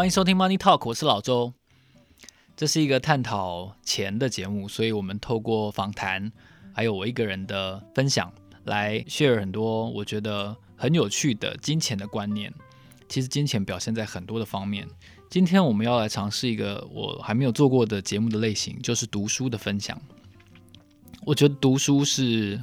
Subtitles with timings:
[0.00, 1.52] 欢迎收听 Money Talk，我是老周。
[2.56, 6.32] 这是一个探讨钱的节目，所以我们透过访谈，
[6.72, 8.32] 还有我一个人的分享，
[8.64, 12.50] 来 share 很多我觉得很有趣的金钱的观念。
[13.10, 14.88] 其实金钱表现在很多的方面。
[15.28, 20.00] 今天我们要来尝试一个我还没有做过的节目的类型，就是读书的分享。
[21.26, 22.58] 我觉得读书是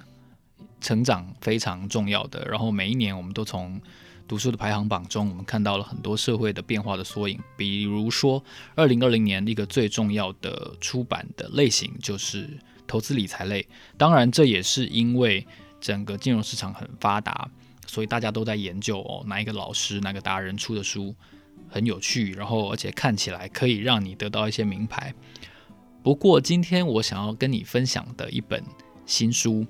[0.81, 2.43] 成长非常重要的。
[2.45, 3.79] 然后每一年我们都从
[4.27, 7.39] 读书的排行榜中，我们看到了很多社会的变化的缩影。
[7.55, 8.43] 比如说，
[8.75, 12.49] 二零二零年一个最重要的出版的类型就是
[12.85, 13.65] 投资理财类。
[13.97, 15.47] 当然，这也是因为
[15.79, 17.49] 整个金融市场很发达，
[17.85, 21.15] 所以大家都在研究哦，哪一个老师、哪个达人出的书
[21.69, 25.13] 很有趣，然后而且看起来可以让你得到一些名牌。
[26.03, 28.61] 不过，今天我想要跟你分享的一本
[29.05, 29.65] 新书。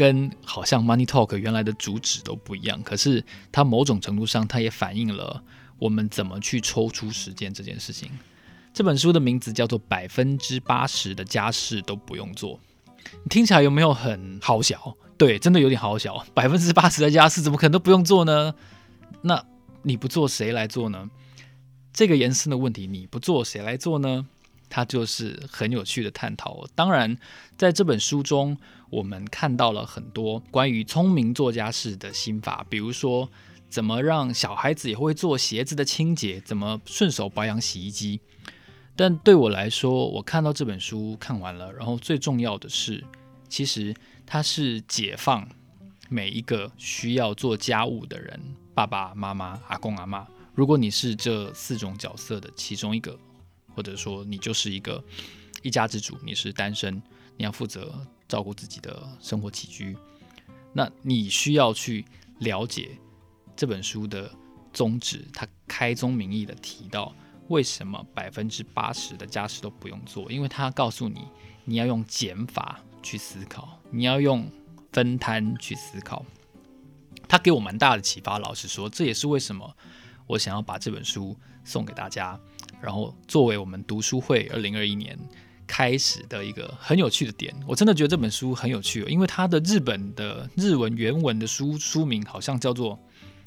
[0.00, 5.44] 跟好像 Money Talk 原来的主旨都不一样，可是它某种程度上，它也反映了
[5.78, 8.10] 我们怎么去抽出时间这件事情。
[8.72, 12.54] 这本书的名字叫做《百分之八十的家事都不用做》，
[13.22, 14.96] 你听起来有没有很好小？
[15.18, 16.24] 对，真的有点好小。
[16.32, 18.54] 百分之八十的家事怎么可能都不用做呢？
[19.20, 19.44] 那
[19.82, 21.10] 你不做谁来做呢？
[21.92, 24.26] 这个延伸的问题，你不做谁来做呢？
[24.70, 26.64] 它就是很有趣的探讨。
[26.74, 27.18] 当然，
[27.58, 28.56] 在这本书中，
[28.88, 33.28] 我们看到了很多关于聪明做家事的心法，比如说
[33.68, 38.20] 怎么让小孩子也会做鞋子的清洁，怎么顺手保养洗衣机。
[38.96, 43.04] 但对我来说，我看到这本书看完了，然后最重要的是，
[43.48, 45.48] 其实它是解放
[46.08, 48.40] 每一个需要做家务的人，
[48.74, 50.26] 爸爸妈妈、阿公阿妈。
[50.54, 53.18] 如果你是这四种角色的其中一个。
[53.74, 55.02] 或者说你就是一个
[55.62, 57.02] 一家之主，你是单身，
[57.36, 59.96] 你要负责照顾自己的生活起居，
[60.72, 62.04] 那你需要去
[62.38, 62.98] 了解
[63.56, 64.30] 这本书的
[64.72, 67.14] 宗旨，他开宗明义的提到
[67.48, 71.22] 为什么百分之八十的家事都不用做，因为他告诉你
[71.64, 74.48] 你要用减法去思考，你要用
[74.92, 76.24] 分摊去思考，
[77.28, 78.38] 他给我蛮大的启发。
[78.38, 79.76] 老实说，这也是为什么
[80.26, 82.38] 我想要把这本书送给大家。
[82.80, 85.18] 然后作为我们读书会二零二一年
[85.66, 92.98] 开始的一个很有趣的点，我真的觉得这本书很有趣，因为它的日本的日文原文的书书名好像叫做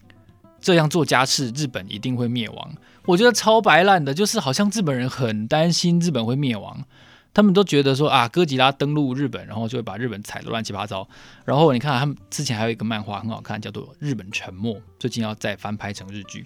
[0.62, 2.76] “这样做家事，日本一定会灭亡”。
[3.06, 6.86] 我觉得超白烂的，就是好像日本人很担心日本会灭亡，
[7.34, 11.06] 他们都觉得说啊，哥吉拉登陆日本，然后就会把日本踩得乱七八糟。
[11.44, 16.46] 然后你看他们之前还有一个漫画很好看，叫做《日本沉没》，最近要再翻拍成日剧。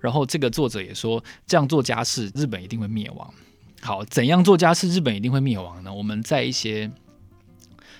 [0.00, 3.32] 然后这个作者也说，这样做家事，日本一定会灭亡。
[3.82, 5.92] 好，怎样做家事，日本一定会灭亡呢？
[5.92, 6.90] 我们在一些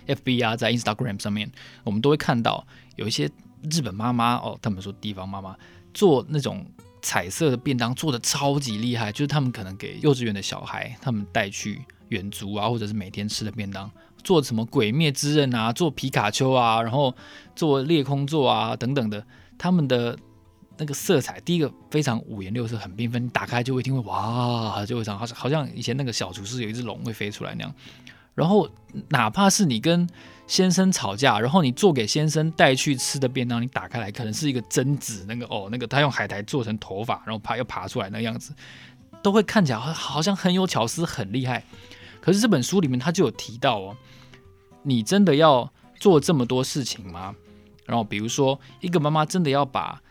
[0.07, 1.51] FB 啊，在 Instagram 上面，
[1.85, 3.31] 我们都会看到有一些
[3.71, 5.55] 日本妈妈哦，他们说地方妈妈
[5.93, 6.67] 做那种
[7.03, 13.89] 彩色的便当，做的超级厉害，就是他们可能给幼稚园的小孩，他们带去远足啊，或者是每天吃的便当，
[14.25, 17.15] 做什么鬼灭之刃啊，做皮卡丘啊，然后
[17.55, 19.25] 做裂空座啊等等的，
[19.59, 20.19] 他们的。
[20.79, 23.25] 那个色彩，第一个非常五颜六色，很缤纷。
[23.25, 27.75] 你打开就会听会哇，就会这样，好像好像以前那个小厨师有一只龙会飞出来那样。
[28.35, 28.69] 然后
[29.09, 30.07] 哪怕是你跟
[30.47, 38.53] 先生吵架，然后你做给先生带去吃的便当，你打开来可能是一个贞子，那个哦，那个他用海苔做成头发，然后爬又爬出来那样子，
[39.23, 41.65] 都会看起来好像很有巧思，很厉害。
[42.21, 43.97] 可是这本书里面他就有提到哦，
[44.83, 47.35] 你真的要做这么多事情吗？
[47.87, 50.03] 然后比如说一个妈妈真的要把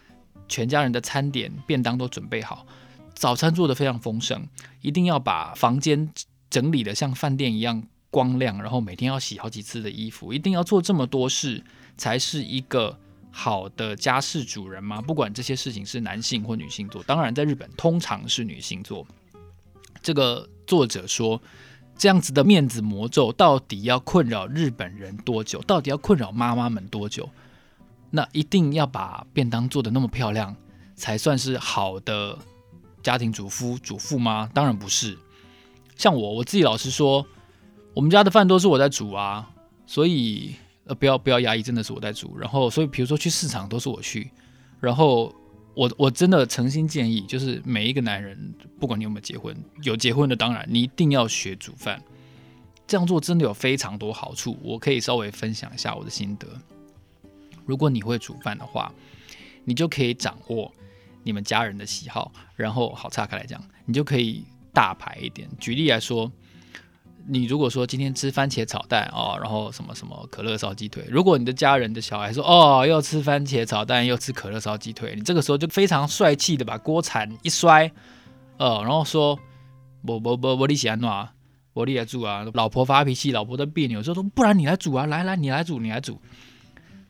[0.47, 2.65] 全家人的餐点便当都准备好，
[3.13, 4.47] 早餐做得非常丰盛，
[4.81, 6.09] 一定要把房间
[6.49, 11.63] 整理得像饭店一样光亮，然后每天要洗好几次的衣服，一定要做这么多事
[11.97, 12.97] 才是一个
[13.31, 15.01] 好的家事主人吗？
[15.01, 19.05] 不管这些事情是男性或女性做，当然在日本通常是女性做。
[20.01, 21.41] 这个作者说，
[21.97, 25.61] 这样子的面子魔咒到底要困扰日本人多久？
[25.63, 27.29] 到底要困扰妈妈们多久？
[28.15, 30.55] 那一定要把便当做得那么漂亮，
[30.95, 32.37] 才算是好的
[33.03, 34.49] 家庭主夫主妇吗？
[34.53, 35.17] 当然不是。
[35.97, 37.25] 像我，我自己老实说，
[37.93, 39.51] 我们家的饭都是我在煮啊，
[39.85, 42.37] 所以呃，不要不要压抑，真的是我在煮。
[42.37, 44.31] 然后，所以比如说去市场都是我去。
[44.79, 45.33] 然后
[45.73, 52.01] 我我真的诚心建议，就是每一个男人，不管你有没有结婚，有结婚的当然你一定要学煮饭。
[52.87, 56.47] 这样做真的有非常多好处，我可以稍微分享一下我的心得。
[57.65, 58.91] 如果你会煮饭的话，
[59.63, 60.71] 你就可以掌握
[61.23, 65.49] 你们家人的喜好，然后好岔开来讲，你就可以大牌一点。
[65.59, 66.31] 举例来说，
[67.27, 77.91] 你如果说今天吃番茄炒蛋哦，然后什么什么可乐烧鸡腿，如果你的家人的小孩说哦，又吃番茄炒蛋又吃可乐烧鸡腿，你这个时候就非常帅气的把锅铲一摔，
[78.57, 79.39] 呃，然后说
[80.05, 81.31] 不不不不，你喜欢哪？
[81.73, 82.45] 我立得住啊！
[82.53, 85.05] 老婆发脾气，老婆的别扭，说说不然你来煮啊！
[85.07, 86.21] 来来，你来煮，你来煮。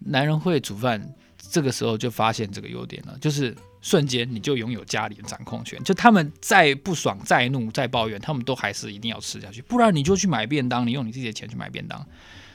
[0.05, 5.83] 男人会煮饭，这个时候就发现这个优点了，就是瞬间你就拥有家里的掌控权。
[5.83, 9.61] 就他们再不爽、再怒、再抱怨，他们都还是一定要吃下去。
[9.61, 12.05] 不然你就去买便当，你用你自己的钱去买便当。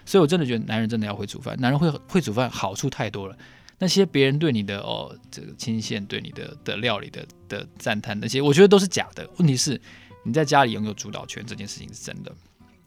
[0.06, 1.56] 所以我真的觉得男人真的要会煮饭。
[1.60, 3.36] 男人会会煮饭，好处太多了。
[3.78, 9.28] 那些别人对你的哦，这个钦羡，对你的的料理的的赞叹，那些我觉得都是假的。
[9.38, 9.80] 问题是。
[10.22, 12.30] 你在家里拥有主导权这件事情是真的。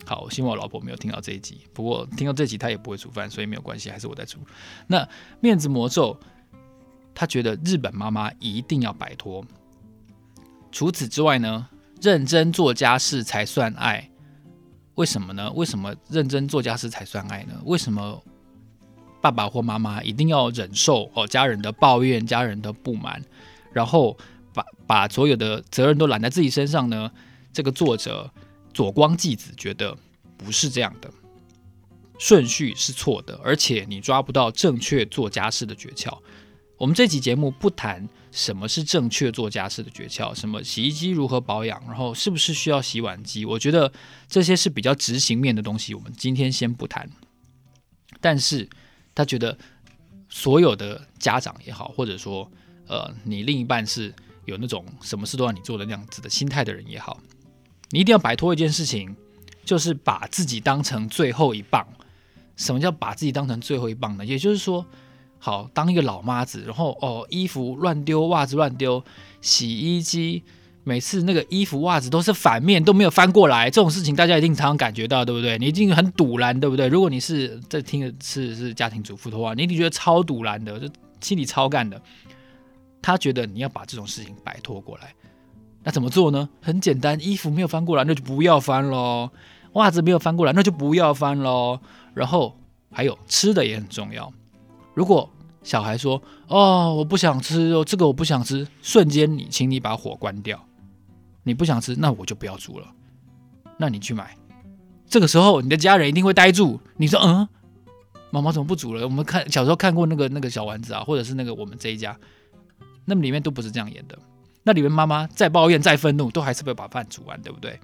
[0.05, 1.61] 好，希望我老婆没有听到这一集。
[1.73, 4.37] 不过听到这集，她也不会煮饭，所以没有关系，还是我在煮。
[4.87, 5.07] 那
[5.39, 6.19] 面子魔咒，
[7.13, 9.43] 他觉得日本妈妈一定要摆脱。
[10.71, 11.67] 除此之外呢，
[12.01, 14.09] 认真做家事才算爱。
[14.95, 15.51] 为什么呢？
[15.53, 17.53] 为什么认真做家事才算爱呢？
[17.65, 18.21] 为什么
[19.21, 23.21] 爸爸或妈妈一定要忍受哦家人的抱怨、家人的不满，
[23.71, 24.17] 然后？
[24.55, 27.11] 把把所有的责任都揽在自己身上呢？
[27.51, 28.31] 这个作者
[28.73, 29.97] 左光纪子觉得
[30.37, 31.11] 不是这样的，
[32.17, 36.17] 顺序是错的，而且你抓不到正确做家事的诀窍。
[36.77, 43.45] 我们这期节目不谈什么是正确做家事的诀窍，什么洗衣机如何保养，然后是不是需要洗碗机？
[43.45, 43.93] 我觉得
[44.27, 47.09] 这些是比较执行面的东西，我们今天先不谈。
[48.19, 48.69] 但是
[49.13, 49.57] 他觉得
[50.29, 52.51] 所有的家长也好，或者说
[52.87, 54.13] 呃，你另一半是。
[54.45, 57.17] 有那种什么事都让你做的那样子的心态的人也好，
[57.93, 59.15] 你一定要摆脱一件事情，
[59.63, 61.85] 就是把自己当成最后一棒。
[62.57, 64.25] 什么叫把自己当成最后一棒呢？
[64.25, 64.83] 也就是说，
[65.37, 69.03] 好当一个老妈子，然后哦衣服乱丢，袜子乱丢，
[69.41, 70.41] 洗衣机
[70.83, 75.59] 每次那个衣服袜子都是反面都没有翻过来，这种事情大家一定常常感觉到，对不对？
[75.59, 76.87] 你一定很赌烂，对不对？
[76.87, 80.87] 如果你是在听的是是家庭主妇的话，你一定觉得超赌烂的，就
[81.21, 82.01] 心里超干的。
[83.03, 85.13] 他觉得你要把这种事情摆脱过来，
[85.83, 86.49] 那怎么做呢？
[86.61, 89.29] 很简单，衣服没有翻过来，那就不要翻喽；
[89.73, 91.79] 袜子没有翻过来，那就不要翻喽。
[92.13, 92.57] 然后
[92.91, 94.31] 还有吃的也很重要。
[94.93, 95.29] 如果
[95.61, 100.63] 小孩说：“哦，我不想吃哦，这个我不想吃。”瞬间你，请你把火关掉。
[101.43, 102.87] 你不想吃，那我就不要煮了。
[103.77, 104.37] 那你去买。
[105.07, 106.79] 这个时候，你的家人一定会呆住。
[106.97, 107.47] 你说：“嗯，
[108.29, 112.17] 妈妈怎么不煮了？”我们看小时候看过那个那个小丸子啊，或者是那个我们这一家。
[113.05, 114.17] 那么里面都不是这样演的，
[114.63, 117.79] 那里面妈妈再抱怨再愤怒，都还是会把饭煮完，对不对？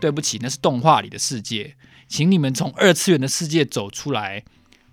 [0.00, 1.76] 对不起，那是动画里的世界，
[2.08, 4.44] 请你们从二次元的世界走出来。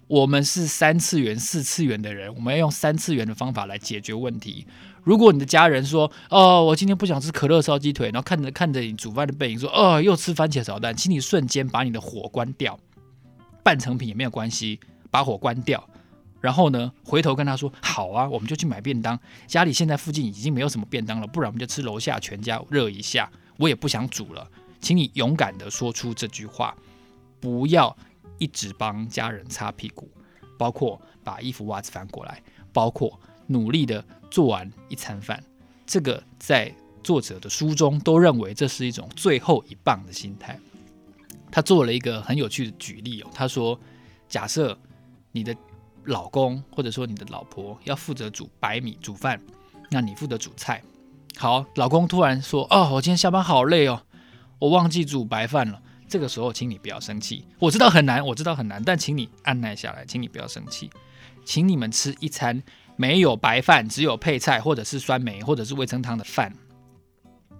[0.07, 4.67] 我们是三次元、四次元的人，我们要用三次元的方法来解决问题。
[5.03, 12.77] 如果你的家人说：“哦，我今天不想吃可乐烧鸡腿”，然后看着看着你煮饭的背影说：“哦，又吃番茄炒蛋”，请你瞬间把你的火关掉，
[13.63, 15.81] 半成品也没有关系，把火关掉。
[16.41, 19.17] 然后呢，回头跟他说：“好啊，我们就去买便当。
[19.45, 23.31] 家里现在附近已经没有什么便当了，不然我们就吃楼下全家热一下。
[23.57, 24.49] 我也不想煮了，
[24.79, 26.75] 请你勇敢地说出这句话，
[27.39, 27.95] 不要
[28.39, 30.09] 一直帮家人擦屁股，
[30.57, 32.41] 包括把衣服袜子翻过来，
[32.73, 35.43] 包括努力地做完一餐饭。
[35.85, 36.73] 这个在
[37.03, 40.59] 作者的书中都认为这是一种最后一棒的心态。
[41.51, 43.79] 他做了一个很有趣的举例哦，他说：
[44.27, 44.75] 假设
[45.31, 45.55] 你的。”
[46.05, 49.41] 老公或者说你的老婆要负责煮白米煮饭，
[49.89, 50.81] 那你负责煮菜。
[51.37, 54.03] 好，老公突然说：“哦，我今天下班好累哦，
[54.59, 57.47] 我忘记煮白饭了。”这个时候，请你不要生气。
[57.57, 60.89] 我知道很难，我知道很难，但请你按耐下来，请你不要生气。
[61.45, 62.61] 请你们吃一餐
[62.97, 66.53] 没有白饭，只有配菜或者是酸梅或者是味噌汤的饭。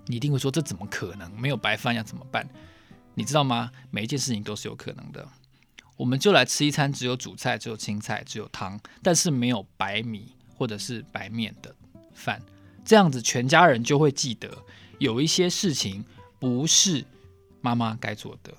[0.07, 1.31] 你一定会说：“这怎么可能？
[1.39, 2.47] 没有白饭要怎么办？”
[3.15, 3.71] 你知道吗？
[3.89, 5.25] 每一件事情都是有可能的。
[6.01, 11.75] 我们就来吃一餐只有主菜、只有青菜、只有汤，但是没有白米或者是白面的
[12.11, 12.41] 饭。
[12.83, 14.49] 这样子，全家人就会记得
[14.97, 16.03] 有一些事情
[16.39, 17.05] 不是
[17.61, 18.51] 妈妈该做的，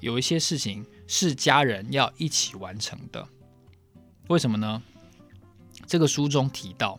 [0.00, 3.28] 有一些事情是家人要一起完成的。
[4.28, 4.82] 为什么呢？
[5.86, 6.98] 这个书中提到，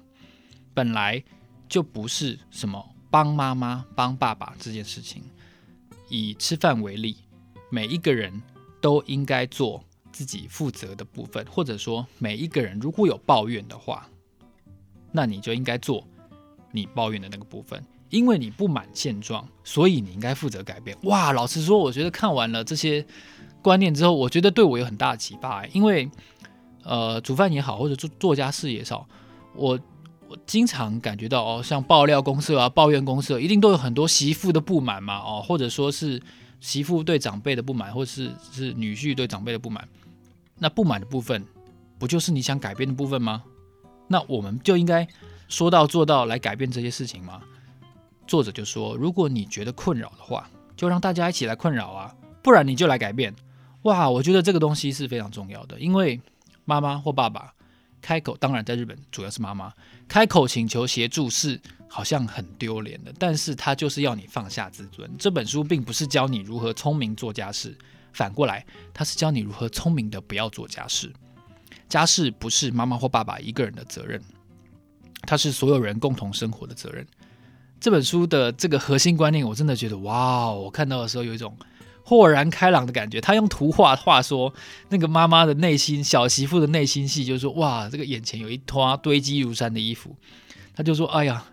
[0.75, 1.23] 本来
[1.67, 5.23] 就不是什么帮妈妈、帮爸爸这件事情。
[6.07, 7.17] 以吃饭为例，
[7.71, 8.43] 每一个人
[8.81, 9.83] 都应该做。
[10.09, 14.09] 自己负责的部分，或者说每一个人如果有抱怨的话，
[15.11, 16.03] 那你就应该做
[16.71, 17.79] 你抱怨的那个部分，
[18.09, 20.97] 因为你不满现状，所以你应该负责改变。
[21.03, 23.05] 哇，老实说，我觉得看完了这些
[23.61, 25.63] 观念之后，我觉得对我有很大的启发。
[25.67, 26.09] 因为
[26.81, 29.07] 呃，煮饭也好，或者做做家事也好，
[29.53, 29.79] 我
[30.27, 36.19] 我经常感觉到哦，像爆料公社啊、抱怨公社，一定都有很多媳妇的不满嘛，哦，或者说是
[36.59, 39.87] 媳妇对长辈的不满，或是是女婿对长辈的不满，
[40.57, 41.43] 那不满的部分，
[41.99, 43.43] 不就是你想改变的部分吗？
[44.07, 45.07] 那我们就应该
[45.47, 47.41] 说到做到来改变这些事情吗？
[48.25, 53.33] 作者就说，如果你觉得困扰的话，就让大家一起来困扰啊，不然你就来改变。
[53.83, 56.19] 哇，我觉得这个东西是非常重要的，因为
[56.65, 57.53] 妈妈或爸爸
[58.07, 59.73] 开口，当然在日本主要是妈妈
[60.07, 61.59] 开口请求协助是
[61.89, 65.11] 好像很丢脸的，但是他就是要你放下自尊。
[65.19, 67.77] 这本书并不是教你如何聪明做家事，
[68.13, 71.11] 反过来，他是教你如何聪明的不要做家事。
[71.89, 74.23] 家事不是妈妈或爸爸一个人的责任，
[75.23, 77.05] 它是所有人共同生活的责任。
[77.81, 80.49] 这本书的这个核心观念，我真的觉得哇！
[80.49, 81.57] 我看到的时候有一种
[82.07, 83.19] 豁然开朗的感觉。
[83.19, 84.53] 他用图画话说，
[84.87, 90.15] 那个妈妈的内心，小媳妇的内心戏，就是说哇，这个眼前有一坨堆积如山的衣服，
[90.73, 91.43] 他就说：“哎呀。”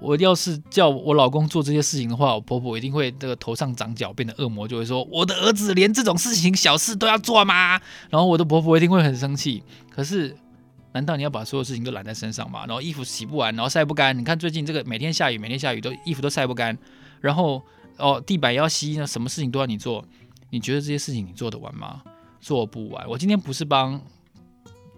[0.00, 7.80] 我要是叫我老公做这些事情的话，我婆婆一定会这个头上长角，变得恶魔，就会说我的儿子连这种事情小事都要做吗？
[8.08, 9.60] 然后我的婆婆一定会很生气。
[9.90, 10.36] 可是，
[10.92, 12.60] 难道你要把所有事情都揽在身上吗？
[12.60, 14.16] 然后衣服洗不完，然后晒不干。
[14.16, 16.78] 你看最近这个每天下雨，每天下雨都衣服都晒不干。
[17.20, 17.60] 然后
[17.98, 20.04] 哦，地板要吸，那什么事情都要你做。
[20.50, 22.02] 你觉得这些事情你做得完吗？
[22.40, 23.08] 做不完。
[23.08, 24.00] 我今天不是帮。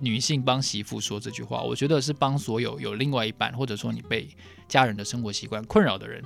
[0.02, 4.26] 女性帮媳妇说这句话，我觉得是帮所有有另外一半，或者说你被
[4.66, 6.25] 家人的生活习惯困扰的人，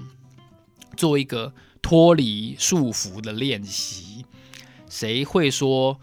[0.96, 1.52] 做一个
[1.82, 4.24] 脱离束缚的练习。
[4.88, 5.98] 谁会说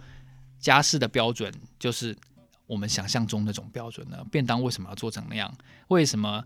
[0.59, 1.49] 家事的标准
[1.79, 2.13] 就是
[2.67, 4.17] 我们想象中那种标准呢？
[4.29, 5.49] 便当为什么要做成那样？
[5.87, 6.43] 为什么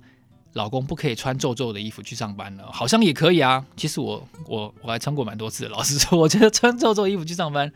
[0.55, 2.71] 老公不可以穿皱皱的衣服去上班了？
[2.71, 3.65] 好像也可以啊。
[3.75, 5.67] 其实我我我还穿过蛮多次。
[5.67, 7.69] 老实说，我觉得穿皱皱衣服去上班，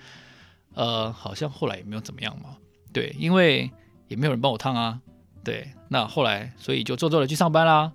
[0.76, 2.56] 呃，好像后来也没有怎么样嘛。
[2.94, 3.70] 对，因为
[4.08, 5.02] 也没有人帮我烫啊。
[5.44, 7.92] 对，那后来所以就皱皱的去上班啦，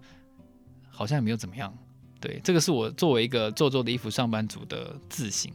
[0.91, 1.73] 好像也没有怎么样。
[2.21, 5.51] 对，这个是我作为一个皱皱的衣服上班族的自省。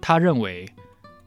[0.00, 0.68] 他认为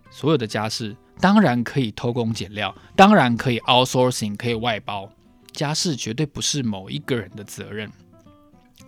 [0.09, 5.09] 所有的家事当然可以偷工减料，当然可以 outsourcing，可以外包。
[5.53, 7.89] 家事绝对不是某一个人的责任，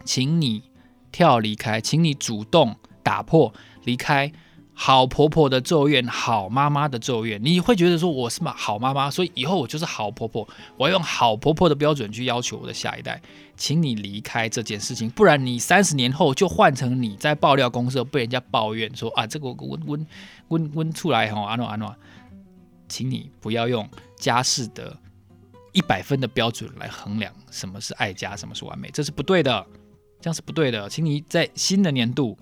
[0.04, 0.64] 请你
[1.12, 3.54] 跳离开，请你主动打破
[3.84, 4.32] 离开。
[4.78, 10.46] 好婆婆的咒怨，好妈妈的咒怨，你会觉得说我是嘛好妈妈，所以以后我就是好婆婆，
[10.76, 13.22] 我要用好婆婆的标准去要求我的下一代，
[13.56, 20.08] 请你离开这件事情，不然你三十年后就换成你在爆料公社被人家抱怨说啊这个温温
[20.50, 21.96] 温温出来哈安诺安诺，
[22.90, 24.98] 请你不要用家事的
[25.76, 29.68] 一百分的标准来衡量什么是爱家，什么是完美，这是不对的，
[30.22, 32.38] 这样是不对的，请你在新的年度。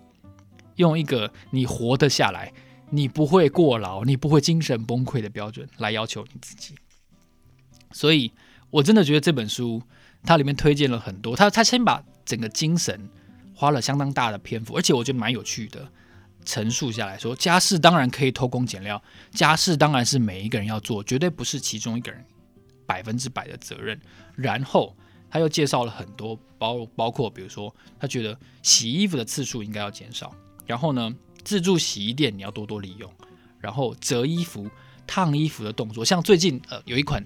[0.77, 2.51] 用一个你活得下来，
[2.89, 6.75] 你不会过劳，你不会精神崩溃的标准来要求你自己。
[7.91, 8.31] 所以，
[8.71, 9.81] 我真的觉得这本书
[10.23, 13.07] 它里面推荐了很多，他他先把整个精神
[13.53, 15.87] 花了相当大的篇幅，而且我觉得蛮有趣的
[16.43, 18.99] 陈述下来说，家事当然可以偷工减料，
[19.31, 22.25] 家事当然是每一个人要做，绝对不是其中一个人
[22.85, 23.99] 百分之百的责任。
[24.35, 24.95] 然后
[25.29, 30.33] 他又介绍了很多包包括，比如说他觉得洗衣服的次数应该要减少。
[30.65, 31.13] 然后呢，
[31.43, 33.11] 自助洗衣店你要多多利用。
[33.59, 34.69] 然后折衣服、
[35.07, 37.25] 烫衣服的动作，像最近呃有一款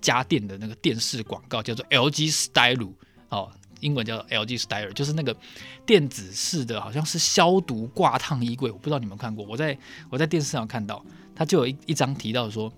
[0.00, 2.90] 家电的那个电视广告叫做 LG Style
[3.28, 5.36] 哦，英文叫 LG Style，就是那个
[5.84, 8.70] 电子式的，好像是消毒挂烫衣柜。
[8.70, 9.76] 我不知道你们看过，我在
[10.08, 12.72] 我在电视上看到，它就有一一张提到说，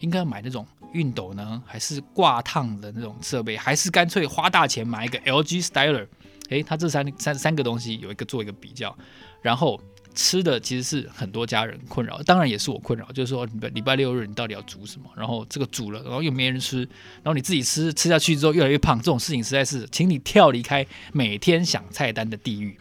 [0.00, 6.06] 应该买那种熨斗呢，还是挂烫的那种设备，还是干脆花大钱买一个 LG Styler？
[6.50, 8.96] 诶，它这三三三个东西有一个做一个比较。
[9.40, 9.80] 然后
[10.14, 13.06] 吃的其实是很多家人困扰，当然也是我困扰。
[13.12, 15.08] 就是说，礼拜六日你到底要煮什么？
[15.16, 16.78] 然后这个煮了，然后又没人吃，
[17.22, 22.76] 然后你自己吃吃下去之后越来越胖，这种事情实在是，请你跳离开每天想菜单的地狱。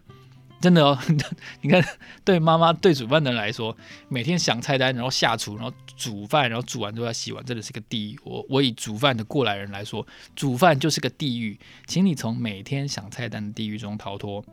[0.59, 0.97] 真的哦，
[1.61, 1.83] 你看，
[2.25, 3.75] 对妈妈对煮饭的人来说，
[4.09, 8.19] 每天想菜单，然后下厨，然后煮饭，然后煮完都要洗碗，真的是个地狱。
[8.23, 14.43] 我我以煮饭的过来人来说，煮饭就是个地狱，请你从每天想菜单的地狱中逃脱。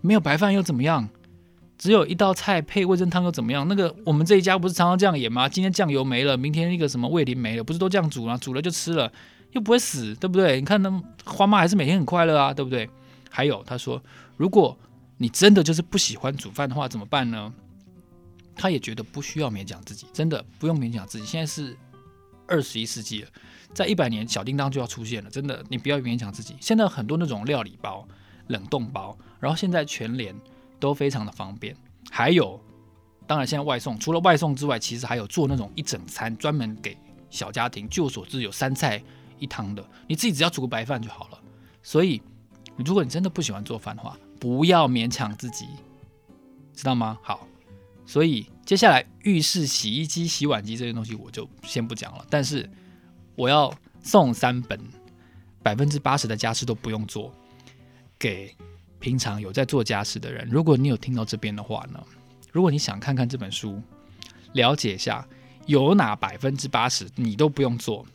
[0.00, 1.08] 没有白饭又怎么样？
[1.78, 3.66] 只有一道菜配味噌汤又怎么样？
[3.68, 5.48] 那个我们这一家不是常常这样演吗？
[5.48, 8.36] 今天酱油没了，明天那个什么味淋没了，不是都这样煮吗？
[8.36, 9.12] 煮了就吃了，
[9.52, 10.56] 又不会死，对不对？
[10.58, 12.90] 你看那花妈还是每天很快乐啊，对不对？
[13.30, 14.02] 还有他说，
[14.36, 14.76] 如果
[15.18, 17.52] 你真的就是不喜欢煮饭的话，怎么办呢？
[18.56, 21.26] 他也觉得不需要勉强自己，真的不用勉强自己。
[21.26, 21.76] 现在是
[22.46, 23.28] 二十一世纪了，
[23.74, 26.56] 在一百年小叮当就要出现了，真的，你不要勉强自己。
[26.60, 28.08] 现在很多那种料理包、
[28.46, 30.34] 冷冻包，然后现在全联。
[30.80, 31.74] 都非常的方便，
[32.08, 32.56] 还有，
[33.26, 36.96] 当然现在外送除了外送之外，其实还有做那种一整餐专门给
[37.30, 37.88] 小家庭。
[37.88, 39.02] 据我所知，有三菜
[39.40, 41.38] 一汤的，你自己只要煮个白饭就好了。
[41.82, 42.22] 所以，
[42.76, 45.66] 如果你真的不喜欢做饭的话，不要勉强自己，
[46.72, 47.18] 知道吗？
[47.22, 47.46] 好，
[48.06, 52.24] 所以接下来浴室、洗衣机、洗碗机这些东西我就先不讲了。
[52.30, 52.68] 但是
[53.34, 54.78] 我要送三本
[55.62, 57.34] 百分之八十的家事都不用做
[58.18, 58.54] 给
[59.00, 60.48] 平常有在做家事的人。
[60.48, 62.00] 如果你有听到这边的话呢，
[62.52, 63.82] 如果你想看看这本书，
[64.52, 65.26] 了解一下
[65.66, 68.06] 有哪百分之八十你都不用做，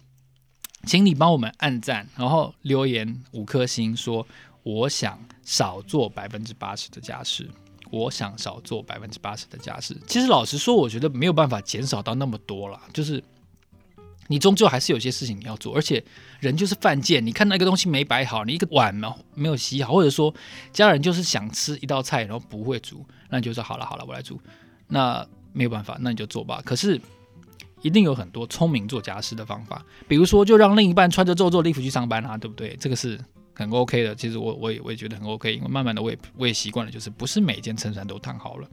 [0.86, 4.26] 请你帮我们按赞，然后留言五颗星说。
[4.64, 7.50] 我想少做百分之八十的家事。
[7.92, 9.96] 我想少做百分之八十的家事。
[10.08, 12.82] 其实老实说，我觉得没有办法减少到那么多了。
[12.92, 13.24] 就是
[14.26, 16.04] 你终究还是有些事情你要做，而且
[16.40, 17.24] 人就是犯贱。
[17.24, 20.34] 你看那个东西没摆好，你一个碗没没有洗好，或者说
[20.72, 24.42] 家人就是想吃一道菜然后不会煮，那你就说好了好了，我来煮。
[24.88, 26.64] 那没有办法，那你就做吧。
[26.66, 27.00] 可是
[27.84, 32.76] 一定有很多聪明做家事的方法，比如说就让另一半穿着皱皱的衣服去上班啊，对不对？
[32.80, 33.20] 这个是。
[33.56, 38.68] 很 OK 的，其实我我也我也觉得很 OK，因为慢慢的我也我也习惯了，就是不是每件衬衫都烫好了。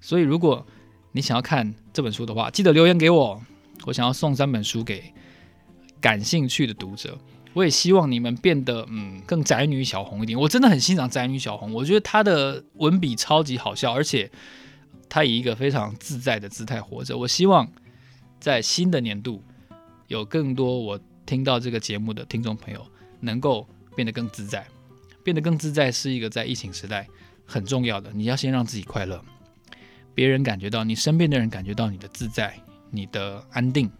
[0.00, 0.66] 所以如果
[1.12, 3.40] 你想要看这本书的话，记得留言给我，
[3.84, 5.14] 我想要送三本书给
[6.00, 7.16] 感兴趣的读者。
[7.54, 10.38] 我也希望你们变得嗯更宅女小红一点。
[10.38, 14.30] 我真的很欣赏宅女小红，我觉得她的文笔超级好笑，而且
[15.08, 17.16] 她以一个非常自在的姿态活着。
[17.16, 17.70] 我希望
[18.40, 19.42] 在新的年度
[20.08, 22.84] 有更多我听到这个节目的听众朋友
[23.20, 23.66] 能够。
[23.96, 24.64] 变得更自在，
[25.24, 27.08] 变得更自在是一个在疫情时代
[27.44, 28.12] 很重要的。
[28.12, 29.20] 你要先让自己快乐，
[30.14, 32.54] 别人感觉到，你身边的人感觉到你的自在、
[32.90, 33.90] 你的安定，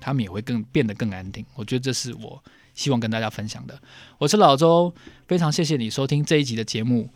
[0.00, 1.46] 他们也会更变得更安定。
[1.54, 2.42] 我觉得这是我
[2.74, 3.80] 希望跟大家分享的。
[4.18, 4.92] 我是老周，
[5.26, 7.08] 非常谢谢你收听这一集的节目。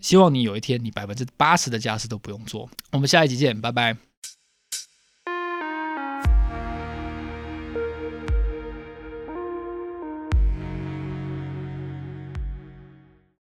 [0.00, 2.68] 希望你有一天，你百分之八十的家事都不用做。
[2.90, 4.11] 我们下一集见，拜拜。